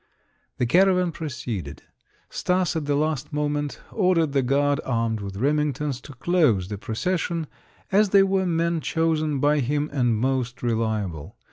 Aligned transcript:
The 0.57 0.65
caravan 0.65 1.11
proceeded. 1.11 1.83
Stas 2.31 2.75
at 2.75 2.85
the 2.85 2.95
last 2.95 3.31
moment 3.31 3.79
ordered 3.91 4.31
the 4.31 4.41
guard, 4.41 4.81
armed 4.83 5.19
with 5.21 5.35
Remingtons, 5.37 6.01
to 6.01 6.13
close 6.13 6.69
the 6.69 6.79
procession, 6.79 7.45
as 7.91 8.09
they 8.09 8.23
were 8.23 8.47
men 8.47 8.81
chosen 8.81 9.39
by 9.39 9.59
him, 9.59 9.91
and 9.93 10.17
most 10.17 10.63
reliable. 10.63 11.37